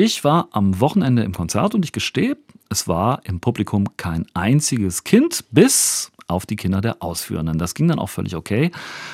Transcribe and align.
Ich 0.00 0.22
war 0.22 0.46
am 0.52 0.78
Wochenende 0.78 1.24
im 1.24 1.32
Konzert 1.32 1.74
und 1.74 1.84
ich 1.84 1.90
gestehe, 1.90 2.36
es 2.68 2.86
war 2.86 3.20
im 3.24 3.40
Publikum 3.40 3.96
kein 3.96 4.26
einziges 4.32 5.02
Kind, 5.02 5.46
bis 5.50 6.12
auf 6.28 6.46
die 6.46 6.54
Kinder 6.54 6.80
der 6.80 7.02
Ausführenden. 7.02 7.58
Das 7.58 7.74
ging 7.74 7.88
dann 7.88 7.98
auch 7.98 8.08
völlig 8.08 8.36
okay. 8.36 8.70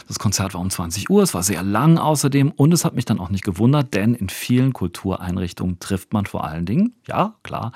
Das 0.08 0.18
Konzert 0.18 0.52
war 0.52 0.60
um 0.60 0.68
20 0.68 1.08
Uhr, 1.08 1.22
es 1.22 1.32
war 1.32 1.42
sehr 1.42 1.62
lang 1.62 1.96
außerdem 1.96 2.50
und 2.50 2.74
es 2.74 2.84
hat 2.84 2.94
mich 2.94 3.06
dann 3.06 3.18
auch 3.18 3.30
nicht 3.30 3.44
gewundert, 3.44 3.94
denn 3.94 4.12
in 4.12 4.28
vielen 4.28 4.74
Kultureinrichtungen 4.74 5.78
trifft 5.78 6.12
man 6.12 6.26
vor 6.26 6.44
allen 6.44 6.66
Dingen, 6.66 6.92
ja 7.06 7.34
klar, 7.42 7.72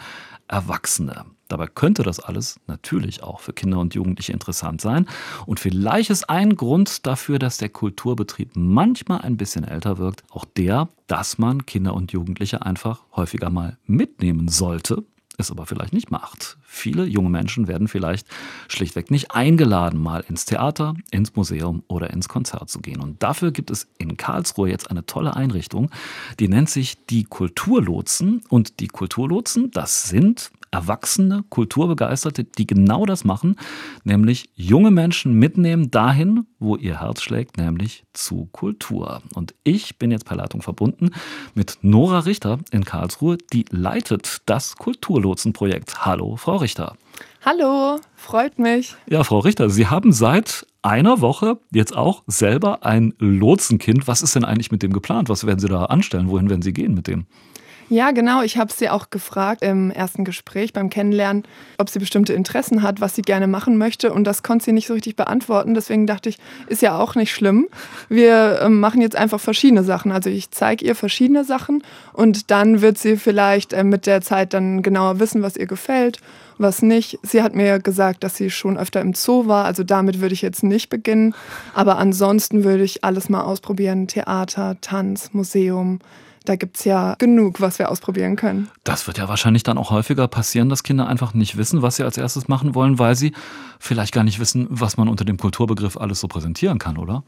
Erwachsene. 0.47 1.25
Dabei 1.49 1.67
könnte 1.67 2.03
das 2.03 2.21
alles 2.21 2.61
natürlich 2.67 3.23
auch 3.23 3.41
für 3.41 3.53
Kinder 3.53 3.79
und 3.79 3.95
Jugendliche 3.95 4.33
interessant 4.33 4.81
sein. 4.81 5.07
Und 5.47 5.61
vielleicht 5.61 6.11
ist 6.11 6.29
ein 6.29 6.57
Grund 6.57 7.07
dafür, 7.07 7.39
dass 7.39 7.57
der 7.57 7.71
Kulturbetrieb 7.71 8.51
manchmal 8.55 9.23
ein 9.23 9.37
bisschen 9.37 9.65
älter 9.65 9.99
wirkt, 9.99 10.23
auch 10.31 10.45
der, 10.45 10.89
dass 11.07 11.39
man 11.39 11.67
Kinder 11.67 11.95
und 11.95 12.13
Jugendliche 12.13 12.63
einfach 12.63 13.01
häufiger 13.17 13.51
mal 13.51 13.79
mitnehmen 13.87 14.49
sollte 14.49 15.05
es 15.39 15.51
aber 15.51 15.67
vielleicht 15.67 15.93
nicht 15.93 16.11
macht. 16.11 16.59
Viele 16.63 17.05
junge 17.05 17.31
Menschen 17.31 17.69
werden 17.69 17.89
vielleicht 17.89 18.27
schlichtweg 18.67 19.11
nicht 19.11 19.31
eingeladen, 19.31 20.03
mal 20.03 20.25
ins 20.29 20.45
Theater, 20.45 20.95
ins 21.11 21.35
Museum 21.37 21.85
oder 21.87 22.11
ins 22.11 22.29
Konzert 22.29 22.69
zu 22.69 22.81
gehen. 22.81 23.01
Und 23.01 23.23
dafür 23.23 23.53
gibt 23.53 23.71
es 23.71 23.87
in 23.99 24.17
Karlsruhe 24.17 24.69
jetzt 24.69 24.91
eine 24.91 25.07
tolle 25.07 25.37
Einrichtung, 25.37 25.91
die 26.41 26.49
nennt 26.49 26.69
sich 26.69 27.07
die 27.07 27.25
Kulturlotsen. 27.25 28.43
Und 28.49 28.81
die 28.81 28.89
Kulturlotsen, 28.89 29.71
das 29.71 30.09
sind 30.09 30.51
erwachsene 30.71 31.45
Kulturbegeisterte, 31.49 32.45
die 32.45 32.67
genau 32.67 33.07
das 33.07 33.25
machen, 33.25 33.57
nämlich 34.05 34.51
junge 34.55 34.91
Menschen 34.91 35.35
mitnehmen 35.35 35.91
dahin, 35.91 36.47
wo 36.59 36.77
ihr 36.77 37.01
Herz 37.01 37.23
schlägt, 37.23 37.57
nämlich 37.57 38.05
zu 38.13 38.49
Kultur. 38.53 39.23
Und 39.35 39.55
ich 39.65 39.99
bin 39.99 40.11
jetzt 40.11 40.25
per 40.25 40.37
Leitung 40.37 40.63
verbunden 40.63 41.11
mit 41.55 41.79
Nora 41.83 42.21
Richter 42.21 42.59
in 42.71 42.85
Karlsruhe, 42.85 43.39
die 43.53 43.65
leitet 43.71 44.43
das 44.47 44.77
Kulturlotsenprojekt. 44.77 46.05
Hallo, 46.05 46.37
Frau 46.37 46.57
Richter. 46.57 46.97
Hallo, 47.45 48.01
freut 48.15 48.59
mich. 48.59 48.95
Ja, 49.09 49.25
Frau 49.25 49.39
Richter, 49.39 49.71
Sie 49.71 49.87
haben 49.87 50.13
seit 50.13 50.67
einer 50.83 51.21
Woche 51.21 51.59
jetzt 51.73 51.97
auch 51.97 52.23
selber 52.27 52.85
ein 52.85 53.15
Lotsenkind. 53.19 54.07
Was 54.07 54.23
ist 54.23 54.35
denn 54.35 54.45
eigentlich 54.45 54.71
mit 54.71 54.83
dem 54.83 54.93
geplant? 54.93 55.29
Was 55.29 55.47
werden 55.47 55.59
Sie 55.59 55.69
da 55.69 55.87
anstellen? 55.87 56.29
Wohin 56.29 56.51
werden 56.51 56.63
Sie 56.63 56.73
gehen 56.73 56.95
mit 56.95 57.07
dem? 57.07 57.27
Ja, 57.91 58.11
genau. 58.11 58.43
Ich 58.43 58.59
habe 58.59 58.71
sie 58.71 58.91
auch 58.91 59.09
gefragt 59.09 59.63
im 59.63 59.91
ersten 59.91 60.25
Gespräch 60.25 60.75
beim 60.75 60.91
Kennenlernen, 60.91 61.45
ob 61.79 61.89
sie 61.89 61.99
bestimmte 61.99 62.35
Interessen 62.35 62.83
hat, 62.83 63.01
was 63.01 63.15
sie 63.15 63.23
gerne 63.23 63.47
machen 63.47 63.79
möchte. 63.79 64.13
Und 64.13 64.25
das 64.25 64.43
konnte 64.43 64.67
sie 64.67 64.73
nicht 64.73 64.87
so 64.87 64.93
richtig 64.93 65.17
beantworten. 65.17 65.73
Deswegen 65.73 66.07
dachte 66.07 66.29
ich, 66.29 66.37
ist 66.67 66.83
ja 66.83 66.99
auch 66.99 67.15
nicht 67.15 67.33
schlimm. 67.33 67.67
Wir 68.11 68.61
ähm, 68.63 68.81
machen 68.81 69.01
jetzt 69.01 69.17
einfach 69.17 69.41
verschiedene 69.41 69.85
Sachen. 69.85 70.13
Also 70.13 70.29
ich 70.29 70.51
zeige 70.51 70.85
ihr 70.85 70.95
verschiedene 70.95 71.45
Sachen 71.45 71.83
und 72.13 72.51
dann 72.51 72.83
wird 72.83 72.99
sie 72.99 73.17
vielleicht 73.17 73.73
äh, 73.73 73.85
mit 73.85 74.07
der 74.07 74.21
Zeit 74.21 74.53
dann 74.53 74.83
genauer 74.83 75.19
wissen, 75.19 75.41
was 75.41 75.57
ihr 75.57 75.67
gefällt, 75.67 76.21
was 76.59 76.83
nicht. 76.83 77.19
Sie 77.23 77.43
hat 77.43 77.55
mir 77.55 77.79
gesagt, 77.79 78.23
dass 78.23 78.37
sie 78.37 78.51
schon 78.51 78.77
öfter 78.77 79.01
im 79.01 79.15
Zoo 79.15 79.47
war. 79.47 79.65
Also 79.65 79.83
damit 79.83 80.21
würde 80.21 80.35
ich 80.35 80.43
jetzt 80.43 80.63
nicht 80.63 80.91
beginnen. 80.91 81.35
Aber 81.73 81.97
ansonsten 81.97 82.65
würde 82.65 82.85
ich 82.85 83.03
alles 83.03 83.31
mal 83.31 83.45
ausprobieren. 83.45 84.09
Theater, 84.09 84.77
Tanz, 84.83 85.31
Museum 85.33 86.01
da 86.49 86.57
gibt 86.57 86.79
es 86.79 86.85
ja 86.85 87.15
genug, 87.19 87.61
was 87.61 87.79
wir 87.79 87.91
ausprobieren 87.91 88.37
können. 88.37 88.69
Das 88.85 89.07
wird 89.07 89.19
ja 89.19 89.29
wahrscheinlich 89.29 89.63
dann 89.63 89.79
auch 89.79 89.91
häufiger 89.91 90.29
passieren, 90.29 90.69
dass 90.69 90.83
Kinder 90.83 91.07
einfach 91.07 91.35
nicht 91.35 91.57
wissen, 91.57 91.83
was 91.83 91.97
sie 91.97 92.05
als 92.05 92.17
erstes 92.17 92.49
machen 92.49 92.75
wollen, 92.75 92.99
weil 92.99 93.15
sie 93.15 93.33
vielleicht 93.79 94.15
gar 94.15 94.25
nicht 94.25 94.41
wissen, 94.41 94.67
was 94.71 94.97
man 94.97 95.09
unter 95.09 95.25
dem 95.25 95.37
Kulturbegriff 95.37 95.97
alles 95.97 96.21
so 96.21 96.29
präsentieren 96.29 96.79
kann, 96.79 96.97
oder? 96.97 97.23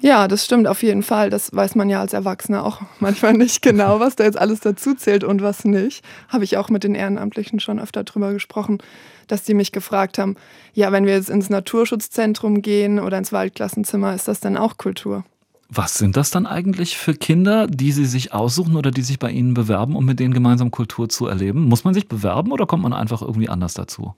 Ja, 0.00 0.28
das 0.28 0.44
stimmt 0.44 0.68
auf 0.68 0.82
jeden 0.84 1.02
Fall. 1.02 1.28
Das 1.28 1.52
weiß 1.52 1.74
man 1.74 1.90
ja 1.90 2.00
als 2.00 2.12
Erwachsener 2.12 2.64
auch 2.64 2.80
manchmal 3.00 3.32
nicht 3.32 3.62
genau, 3.62 4.00
was 4.00 4.16
da 4.16 4.24
jetzt 4.24 4.38
alles 4.38 4.60
dazu 4.60 4.94
zählt 4.94 5.24
und 5.24 5.42
was 5.42 5.64
nicht. 5.64 6.04
Habe 6.28 6.44
ich 6.44 6.56
auch 6.56 6.68
mit 6.68 6.84
den 6.84 6.94
Ehrenamtlichen 6.94 7.58
schon 7.58 7.80
öfter 7.80 8.04
drüber 8.04 8.32
gesprochen, 8.32 8.78
dass 9.26 9.42
die 9.42 9.54
mich 9.54 9.72
gefragt 9.72 10.18
haben, 10.18 10.36
ja, 10.72 10.92
wenn 10.92 11.04
wir 11.04 11.14
jetzt 11.14 11.30
ins 11.30 11.50
Naturschutzzentrum 11.50 12.62
gehen 12.62 13.00
oder 13.00 13.18
ins 13.18 13.32
Waldklassenzimmer, 13.32 14.14
ist 14.14 14.28
das 14.28 14.40
dann 14.40 14.56
auch 14.56 14.76
Kultur? 14.76 15.24
Was 15.70 15.98
sind 15.98 16.16
das 16.16 16.30
dann 16.30 16.46
eigentlich 16.46 16.96
für 16.96 17.12
Kinder, 17.12 17.66
die 17.66 17.92
Sie 17.92 18.06
sich 18.06 18.32
aussuchen 18.32 18.74
oder 18.74 18.90
die 18.90 19.02
sich 19.02 19.18
bei 19.18 19.30
Ihnen 19.30 19.52
bewerben, 19.52 19.96
um 19.96 20.04
mit 20.06 20.18
denen 20.18 20.32
gemeinsam 20.32 20.70
Kultur 20.70 21.10
zu 21.10 21.26
erleben? 21.26 21.68
Muss 21.68 21.84
man 21.84 21.92
sich 21.92 22.08
bewerben 22.08 22.52
oder 22.52 22.66
kommt 22.66 22.82
man 22.82 22.94
einfach 22.94 23.20
irgendwie 23.20 23.50
anders 23.50 23.74
dazu? 23.74 24.14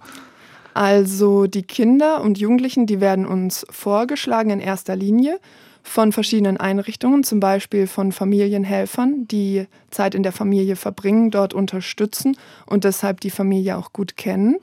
Also 0.74 1.48
die 1.48 1.64
Kinder 1.64 2.22
und 2.22 2.38
Jugendlichen, 2.38 2.86
die 2.86 3.00
werden 3.00 3.26
uns 3.26 3.66
vorgeschlagen 3.68 4.50
in 4.50 4.60
erster 4.60 4.94
Linie 4.94 5.40
von 5.82 6.12
verschiedenen 6.12 6.56
Einrichtungen, 6.56 7.24
zum 7.24 7.40
Beispiel 7.40 7.88
von 7.88 8.12
Familienhelfern, 8.12 9.26
die 9.26 9.66
Zeit 9.90 10.14
in 10.14 10.22
der 10.22 10.32
Familie 10.32 10.76
verbringen, 10.76 11.32
dort 11.32 11.52
unterstützen 11.52 12.36
und 12.66 12.84
deshalb 12.84 13.20
die 13.20 13.30
Familie 13.30 13.76
auch 13.76 13.92
gut 13.92 14.16
kennen 14.16 14.56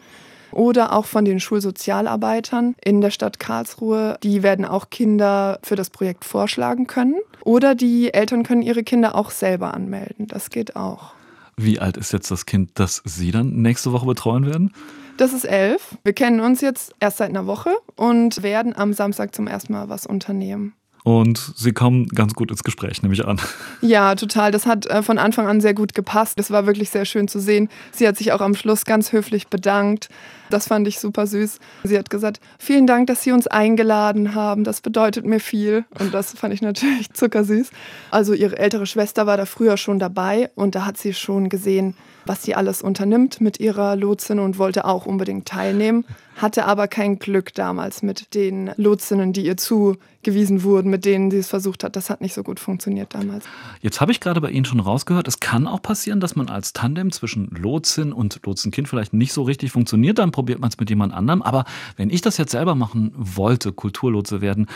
oder 0.52 0.94
auch 0.94 1.06
von 1.06 1.26
den 1.26 1.40
Schulsozialarbeitern 1.40 2.76
in 2.84 3.02
der 3.02 3.12
Stadt 3.12 3.40
Karlsruhe. 3.40 4.18
Die 4.24 4.44
werden 4.44 4.66
auch 4.66 4.90
Kinder 4.90 5.60
für 5.64 5.76
das 5.76 5.90
Projekt 5.90 6.26
vorschlagen 6.26 6.88
können. 6.88 7.16
Oder 7.44 7.76
die 7.76 8.14
Eltern 8.14 8.44
können 8.44 8.62
ihre 8.62 8.84
Kinder 8.84 9.16
auch 9.16 9.32
selber 9.32 9.74
anmelden. 9.74 10.28
Das 10.28 10.50
geht 10.50 10.76
auch. 10.76 11.14
Wie 11.56 11.80
alt 11.80 11.98
ist 11.98 12.14
jetzt 12.14 12.30
das 12.30 12.46
Kind, 12.46 12.72
das 12.76 13.02
Sie 13.06 13.32
dann 13.32 13.62
nächste 13.62 13.92
Woche 13.92 14.06
betreuen 14.06 14.46
werden? 14.46 14.74
Das 15.18 15.34
ist 15.34 15.46
elf. 15.46 15.98
Wir 16.04 16.14
kennen 16.14 16.40
uns 16.40 16.62
jetzt 16.62 16.94
erst 17.00 17.18
seit 17.18 17.30
einer 17.30 17.48
Woche 17.48 17.72
und 17.96 18.44
werden 18.44 18.76
am 18.76 18.94
Samstag 18.94 19.34
zum 19.34 19.48
ersten 19.48 19.74
Mal 19.74 19.90
was 19.90 20.06
unternehmen. 20.06 20.74
Und 21.08 21.54
sie 21.56 21.72
kommen 21.72 22.10
ganz 22.10 22.34
gut 22.34 22.52
ins 22.52 22.66
Gespräch, 22.66 23.02
nehme 23.02 23.14
ich 23.14 23.26
an. 23.26 23.40
Ja, 23.80 24.16
total. 24.16 24.52
Das 24.52 24.66
hat 24.66 24.88
äh, 24.88 25.02
von 25.02 25.18
Anfang 25.20 25.48
an 25.48 25.62
sehr 25.62 25.74
gut 25.74 25.94
gepasst. 25.94 26.38
Es 26.38 26.52
war 26.52 26.68
wirklich 26.68 26.90
sehr 26.90 27.06
schön 27.06 27.30
zu 27.30 27.40
sehen. 27.40 27.70
Sie 27.94 28.06
hat 28.06 28.18
sich 28.18 28.34
auch 28.34 28.42
am 28.42 28.56
Schluss 28.56 28.84
ganz 28.84 29.14
höflich 29.14 29.48
bedankt. 29.48 30.10
Das 30.50 30.68
fand 30.68 30.86
ich 30.86 31.00
super 31.00 31.26
süß. 31.26 31.60
Sie 31.86 31.98
hat 31.98 32.10
gesagt, 32.10 32.42
vielen 32.60 32.88
Dank, 32.88 33.08
dass 33.08 33.24
Sie 33.24 33.32
uns 33.32 33.48
eingeladen 33.48 34.36
haben. 34.36 34.66
Das 34.66 34.82
bedeutet 34.82 35.26
mir 35.26 35.40
viel. 35.40 35.86
Und 35.98 36.14
das 36.14 36.34
fand 36.34 36.54
ich 36.54 36.62
natürlich 36.62 37.10
zuckersüß. 37.14 37.70
Also 38.12 38.34
ihre 38.34 38.58
ältere 38.58 38.86
Schwester 38.86 39.26
war 39.26 39.38
da 39.38 39.46
früher 39.46 39.78
schon 39.78 40.00
dabei 40.00 40.50
und 40.56 40.76
da 40.76 40.86
hat 40.86 40.98
sie 40.98 41.14
schon 41.14 41.48
gesehen, 41.48 41.96
was 42.26 42.44
sie 42.44 42.54
alles 42.54 42.82
unternimmt 42.82 43.40
mit 43.40 43.62
ihrer 43.62 43.96
Lotsin 43.96 44.40
und 44.40 44.58
wollte 44.58 44.84
auch 44.84 45.06
unbedingt 45.06 45.48
teilnehmen, 45.48 46.04
hatte 46.38 46.66
aber 46.66 46.88
kein 46.88 47.20
Glück 47.20 47.54
damals 47.54 48.04
mit 48.04 48.34
den 48.34 48.72
Lotsinnen, 48.78 49.34
die 49.34 49.46
ihr 49.46 49.58
zugewiesen 49.58 50.64
wurden, 50.64 50.90
mit 50.90 51.04
denen 51.04 51.32
sie 51.32 51.38
es 51.38 51.48
versucht 51.48 51.84
hat. 51.84 51.96
Das 51.96 52.10
hat 52.10 52.22
nicht 52.22 52.34
so 52.34 52.44
gut 52.44 52.60
funktioniert 52.60 53.14
damals. 53.14 53.46
Jetzt 53.82 54.00
habe 54.00 54.12
ich 54.12 54.20
gerade 54.20 54.40
bei 54.40 54.52
Ihnen 54.52 54.66
schon 54.66 54.80
rausgehört, 54.80 55.28
es 55.28 55.40
kann 55.40 55.68
auch 55.68 55.82
passieren, 55.82 56.20
dass 56.20 56.36
man 56.36 56.50
als 56.50 56.74
Tandem 56.74 57.12
zwischen 57.12 57.50
Lotsin 57.50 58.14
und 58.14 58.40
Lotsenkind 58.46 58.88
vielleicht 58.88 59.14
nicht 59.14 59.34
so 59.34 59.44
richtig 59.44 59.72
funktioniert. 59.72 60.20
Dann 60.20 60.32
probiert 60.32 60.60
man 60.60 60.70
es 60.70 60.78
mit 60.78 60.90
jemand 60.90 61.14
anderem. 61.14 61.42
Aber 61.42 61.66
wenn 61.96 62.10
ich 62.10 62.22
das 62.22 62.38
jetzt 62.38 62.52
selber 62.52 62.76
machen 62.76 63.12
wollte, 63.16 63.72
Kulturlotse 63.72 64.42
werden, 64.42 64.68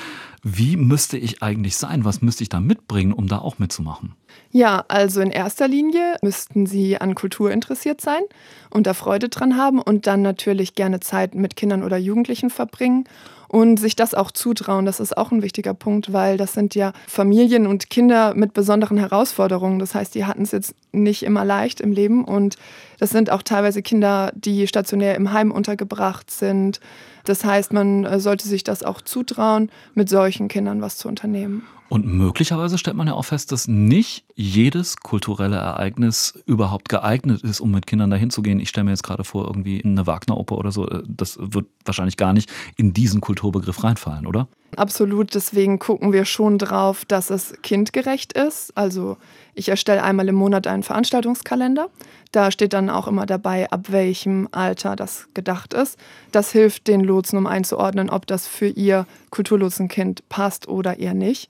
wie 0.44 0.76
müsste 0.78 1.18
ich 1.18 1.44
eigentlich 1.44 1.78
sein? 1.78 2.04
Was 2.04 2.22
müsste 2.22 2.44
ich 2.44 2.50
da 2.50 2.60
mitbringen, 2.60 3.14
um 3.14 3.28
da 3.28 3.38
auch 3.38 3.60
mitzumachen? 3.60 4.16
Ja, 4.52 4.84
also 4.88 5.22
in 5.22 5.32
erster 5.32 5.68
Linie 5.68 6.18
müssten 6.22 6.66
Sie 6.66 6.98
an 7.00 7.16
Kultur 7.16 7.52
interessiert 7.52 8.02
sein 8.02 8.22
und 8.70 8.88
da 8.88 8.94
Freude 8.94 9.30
dran 9.30 9.58
haben 9.58 9.80
und 9.82 10.08
dann 10.08 10.22
natürlich 10.22 10.76
gerne 10.76 11.00
Zeit 11.00 11.36
mit 11.36 11.51
Kindern 11.56 11.84
oder 11.84 11.98
Jugendlichen 11.98 12.50
verbringen 12.50 13.06
und 13.52 13.82
sich 13.82 13.98
das 13.98 14.14
auch 14.14 14.32
zutrauen. 14.32 14.86
Das 14.86 15.02
ist 15.02 15.18
auch 15.18 15.30
ein 15.32 15.42
wichtiger 15.42 15.74
Punkt, 15.74 16.14
weil 16.14 16.38
das 16.38 16.54
sind 16.54 16.74
ja 16.74 16.94
Familien 17.06 17.68
und 17.68 17.90
Kinder 17.90 18.34
mit 18.34 18.54
besonderen 18.54 18.98
Herausforderungen. 18.98 19.78
Das 19.78 19.94
heißt, 19.94 20.16
die 20.16 20.24
hatten 20.24 20.44
es 20.44 20.52
jetzt 20.52 20.74
nicht 20.94 21.24
immer 21.24 21.44
leicht 21.44 21.82
im 21.82 21.92
Leben 21.92 22.24
und 22.24 22.56
das 22.98 23.10
sind 23.10 23.30
auch 23.30 23.42
teilweise 23.42 23.82
Kinder, 23.82 24.32
die 24.36 24.68
stationär 24.68 25.16
im 25.16 25.34
Heim 25.34 25.52
untergebracht 25.52 26.32
sind. 26.32 26.80
Das 27.26 27.44
heißt, 27.44 27.74
man 27.74 28.06
äh, 28.06 28.22
sollte 28.22 28.48
sich 28.48 28.64
das 28.64 28.84
auch 28.84 29.02
zutrauen, 29.02 29.70
mit 29.96 30.08
solchen 30.08 30.48
Kindern 30.48 30.82
was 30.82 30.98
zu 30.98 31.10
unternehmen. 31.10 31.64
Und 31.92 32.06
möglicherweise 32.06 32.78
stellt 32.78 32.96
man 32.96 33.08
ja 33.08 33.16
auch 33.16 33.26
fest, 33.26 33.52
dass 33.52 33.68
nicht 33.68 34.24
jedes 34.34 34.96
kulturelle 34.96 35.58
Ereignis 35.58 36.42
überhaupt 36.46 36.88
geeignet 36.88 37.44
ist, 37.44 37.60
um 37.60 37.70
mit 37.70 37.86
Kindern 37.86 38.10
dahin 38.10 38.30
zu 38.30 38.42
gehen. 38.42 38.62
Ich 38.62 38.70
stelle 38.70 38.86
mir 38.86 38.92
jetzt 38.92 39.04
gerade 39.04 39.26
vor, 39.26 39.46
irgendwie 39.46 39.84
eine 39.84 40.08
Wagner-Oper 40.08 40.58
oder 40.58 40.72
so, 40.72 40.88
äh, 40.88 41.04
das 41.06 41.38
wird 41.38 41.66
wahrscheinlich 41.84 42.16
gar 42.16 42.32
nicht 42.32 42.50
in 42.78 42.94
diesen 42.94 43.20
Kulturbegriff 43.42 43.84
reinfallen, 43.84 44.28
oder? 44.28 44.48
Absolut, 44.76 45.34
deswegen 45.34 45.80
gucken 45.80 46.14
wir 46.14 46.26
schon 46.26 46.60
drauf, 46.60 47.06
dass 47.06 47.32
es 47.32 47.54
kindgerecht 47.64 48.34
ist. 48.34 48.78
Also 48.78 49.18
ich 49.56 49.70
erstelle 49.70 50.04
einmal 50.04 50.30
im 50.30 50.36
Monat 50.36 50.68
einen 50.68 50.84
Veranstaltungskalender. 50.84 51.90
Da 52.32 52.52
steht 52.52 52.74
dann 52.74 52.90
auch 52.90 53.08
immer 53.08 53.26
dabei, 53.26 53.70
ab 53.72 53.92
welchem 53.92 54.48
Alter 54.52 54.96
das 54.96 55.28
gedacht 55.34 55.74
ist. 55.74 55.98
Das 56.32 56.52
hilft 56.52 56.88
den 56.88 57.02
Lotsen, 57.02 57.38
um 57.40 57.48
einzuordnen, 57.48 58.12
ob 58.12 58.28
das 58.28 58.48
für 58.48 58.68
ihr 58.68 59.08
Kulturlotsenkind 59.32 60.30
passt 60.30 60.68
oder 60.68 61.00
eher 61.00 61.16
nicht. 61.16 61.50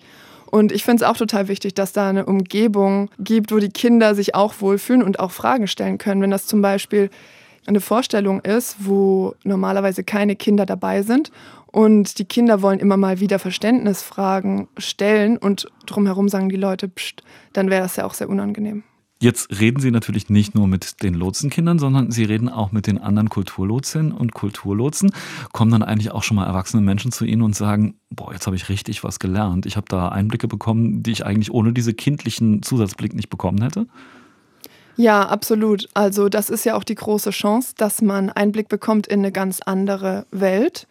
Und 0.49 0.71
ich 0.71 0.83
finde 0.83 1.03
es 1.03 1.09
auch 1.09 1.17
total 1.17 1.49
wichtig, 1.49 1.75
dass 1.75 1.93
da 1.93 2.09
eine 2.09 2.25
Umgebung 2.25 3.09
gibt, 3.19 3.51
wo 3.51 3.59
die 3.59 3.69
Kinder 3.69 4.15
sich 4.15 4.33
auch 4.33 4.55
wohlfühlen 4.59 5.03
und 5.03 5.19
auch 5.19 5.31
Fragen 5.31 5.67
stellen 5.67 5.97
können. 5.97 6.21
Wenn 6.21 6.31
das 6.31 6.47
zum 6.47 6.61
Beispiel 6.61 7.09
eine 7.65 7.81
Vorstellung 7.81 8.41
ist, 8.41 8.77
wo 8.79 9.35
normalerweise 9.43 10.03
keine 10.03 10.35
Kinder 10.35 10.65
dabei 10.65 11.01
sind 11.03 11.31
und 11.67 12.19
die 12.19 12.25
Kinder 12.25 12.61
wollen 12.61 12.79
immer 12.79 12.97
mal 12.97 13.19
wieder 13.19 13.39
Verständnisfragen 13.39 14.67
stellen 14.77 15.37
und 15.37 15.67
drumherum 15.85 16.27
sagen 16.27 16.49
die 16.49 16.57
Leute, 16.57 16.89
pst, 16.89 17.23
dann 17.53 17.69
wäre 17.69 17.81
das 17.81 17.95
ja 17.95 18.05
auch 18.05 18.13
sehr 18.13 18.29
unangenehm. 18.29 18.83
Jetzt 19.21 19.59
reden 19.59 19.79
Sie 19.79 19.91
natürlich 19.91 20.31
nicht 20.31 20.55
nur 20.55 20.67
mit 20.67 21.03
den 21.03 21.13
Lotsenkindern, 21.13 21.77
sondern 21.77 22.09
Sie 22.09 22.23
reden 22.23 22.49
auch 22.49 22.71
mit 22.71 22.87
den 22.87 22.97
anderen 22.97 23.29
Kulturlotsinnen 23.29 24.11
und 24.11 24.33
Kulturlotsen. 24.33 25.11
Kommen 25.53 25.69
dann 25.69 25.83
eigentlich 25.83 26.09
auch 26.11 26.23
schon 26.23 26.37
mal 26.37 26.47
erwachsene 26.47 26.81
Menschen 26.81 27.11
zu 27.11 27.23
Ihnen 27.23 27.43
und 27.43 27.55
sagen, 27.55 27.99
boah, 28.09 28.33
jetzt 28.33 28.47
habe 28.47 28.55
ich 28.55 28.67
richtig 28.67 29.03
was 29.03 29.19
gelernt. 29.19 29.67
Ich 29.67 29.77
habe 29.77 29.85
da 29.87 30.09
Einblicke 30.09 30.47
bekommen, 30.47 31.03
die 31.03 31.11
ich 31.11 31.23
eigentlich 31.23 31.51
ohne 31.51 31.71
diese 31.71 31.93
kindlichen 31.93 32.63
Zusatzblick 32.63 33.13
nicht 33.13 33.29
bekommen 33.29 33.61
hätte? 33.61 33.85
Ja, 35.01 35.27
absolut. 35.27 35.89
Also 35.95 36.29
das 36.29 36.51
ist 36.51 36.63
ja 36.63 36.75
auch 36.75 36.83
die 36.83 36.93
große 36.93 37.31
Chance, 37.31 37.73
dass 37.75 38.03
man 38.03 38.29
Einblick 38.29 38.69
bekommt 38.69 39.07
in 39.07 39.21
eine 39.21 39.31
ganz 39.31 39.59
andere 39.59 40.27
Welt. 40.29 40.85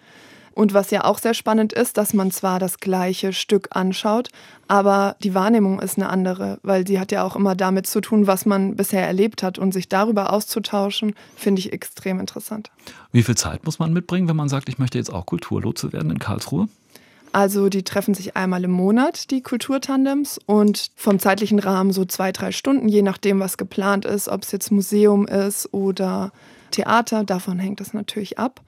Und 0.52 0.74
was 0.74 0.90
ja 0.90 1.04
auch 1.04 1.20
sehr 1.20 1.32
spannend 1.32 1.72
ist, 1.72 1.96
dass 1.96 2.12
man 2.12 2.32
zwar 2.32 2.58
das 2.58 2.78
gleiche 2.78 3.32
Stück 3.32 3.68
anschaut, 3.70 4.28
aber 4.66 5.14
die 5.22 5.32
Wahrnehmung 5.32 5.78
ist 5.78 5.96
eine 5.96 6.08
andere, 6.08 6.58
weil 6.64 6.84
sie 6.88 6.98
hat 6.98 7.12
ja 7.12 7.22
auch 7.22 7.36
immer 7.36 7.54
damit 7.54 7.86
zu 7.86 8.00
tun, 8.00 8.26
was 8.26 8.46
man 8.46 8.74
bisher 8.74 9.06
erlebt 9.06 9.44
hat. 9.44 9.60
Und 9.60 9.72
sich 9.72 9.88
darüber 9.88 10.32
auszutauschen, 10.32 11.14
finde 11.36 11.60
ich 11.60 11.72
extrem 11.72 12.18
interessant. 12.18 12.72
Wie 13.12 13.22
viel 13.22 13.36
Zeit 13.36 13.64
muss 13.64 13.78
man 13.78 13.92
mitbringen, 13.92 14.28
wenn 14.28 14.34
man 14.34 14.48
sagt, 14.48 14.68
ich 14.68 14.80
möchte 14.80 14.98
jetzt 14.98 15.12
auch 15.12 15.24
Kulturlotse 15.24 15.92
werden 15.92 16.10
in 16.10 16.18
Karlsruhe? 16.18 16.68
Also 17.32 17.68
die 17.68 17.84
treffen 17.84 18.14
sich 18.14 18.36
einmal 18.36 18.64
im 18.64 18.72
Monat, 18.72 19.30
die 19.30 19.40
Kulturtandems, 19.40 20.40
und 20.46 20.90
vom 20.96 21.18
zeitlichen 21.18 21.60
Rahmen 21.60 21.92
so 21.92 22.04
zwei, 22.04 22.32
drei 22.32 22.50
Stunden, 22.50 22.88
je 22.88 23.02
nachdem, 23.02 23.38
was 23.38 23.56
geplant 23.56 24.04
ist, 24.04 24.28
ob 24.28 24.42
es 24.42 24.52
jetzt 24.52 24.72
Museum 24.72 25.26
ist 25.26 25.72
oder 25.72 26.32
Theater, 26.72 27.24
davon 27.24 27.58
hängt 27.58 27.80
es 27.80 27.94
natürlich 27.94 28.38
ab. 28.38 28.60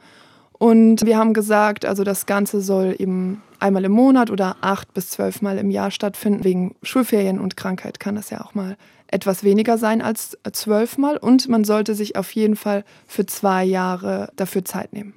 Und 0.52 1.04
wir 1.04 1.18
haben 1.18 1.34
gesagt, 1.34 1.84
also 1.84 2.04
das 2.04 2.26
Ganze 2.26 2.60
soll 2.60 2.94
eben 2.96 3.42
einmal 3.58 3.84
im 3.84 3.90
Monat 3.90 4.30
oder 4.30 4.56
acht 4.60 4.94
bis 4.94 5.10
zwölf 5.10 5.42
Mal 5.42 5.58
im 5.58 5.72
Jahr 5.72 5.90
stattfinden. 5.90 6.44
Wegen 6.44 6.76
Schulferien 6.84 7.40
und 7.40 7.56
Krankheit 7.56 7.98
kann 7.98 8.14
das 8.14 8.30
ja 8.30 8.44
auch 8.44 8.54
mal 8.54 8.76
etwas 9.08 9.42
weniger 9.42 9.76
sein 9.76 10.00
als 10.02 10.38
zwölfmal. 10.52 11.16
Und 11.16 11.48
man 11.48 11.64
sollte 11.64 11.96
sich 11.96 12.14
auf 12.14 12.30
jeden 12.32 12.54
Fall 12.54 12.84
für 13.08 13.26
zwei 13.26 13.64
Jahre 13.64 14.30
dafür 14.36 14.64
Zeit 14.64 14.92
nehmen 14.92 15.14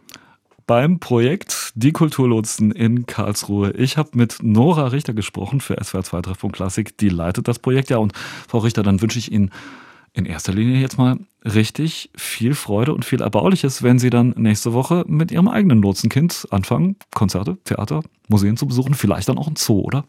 beim 0.68 1.00
Projekt 1.00 1.72
Die 1.76 1.92
Kulturlotsen 1.92 2.72
in 2.72 3.06
Karlsruhe. 3.06 3.72
Ich 3.72 3.98
habe 3.98 4.12
mit 4.14 4.38
Nora 4.42 4.88
Richter 4.88 5.14
gesprochen 5.14 5.62
für 5.62 5.76
SWR 5.84 6.04
2 6.04 6.22
Treffpunkt 6.22 6.56
Klassik. 6.56 6.98
Die 6.98 7.10
leitet 7.10 7.48
das 7.48 7.60
Projekt 7.60 7.90
ja. 7.90 7.98
Und 7.98 8.14
Frau 8.48 8.60
Richter, 8.60 8.84
dann 8.84 9.02
wünsche 9.02 9.20
ich 9.20 9.32
Ihnen 9.32 9.52
in 10.14 10.26
erster 10.26 10.54
Linie 10.54 10.80
jetzt 10.80 10.98
mal 10.98 11.18
richtig 11.44 12.10
viel 12.16 12.56
Freude 12.56 12.94
und 12.94 13.06
viel 13.06 13.22
Erbauliches, 13.22 13.84
wenn 13.84 14.00
Sie 14.00 14.10
dann 14.10 14.34
nächste 14.38 14.74
Woche 14.74 15.04
mit 15.08 15.32
Ihrem 15.32 15.48
eigenen 15.48 15.82
Lotsenkind 15.82 16.48
anfangen, 16.52 16.96
Konzerte, 17.14 17.58
Theater, 17.66 18.02
Museen 18.30 18.58
zu 18.58 18.66
besuchen, 18.66 18.94
vielleicht 18.94 19.30
dann 19.30 19.38
auch 19.38 19.48
ein 19.48 19.58
Zoo, 19.58 19.82
oder? 19.82 20.06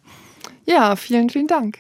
Ja, 0.64 0.97
vielen, 0.97 1.29
vielen 1.29 1.49
Dank. 1.49 1.79